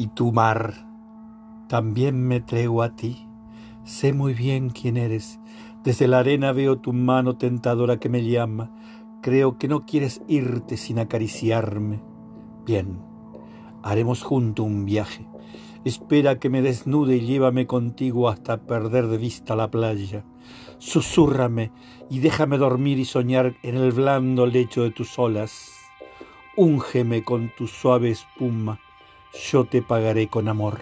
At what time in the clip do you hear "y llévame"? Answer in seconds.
17.16-17.66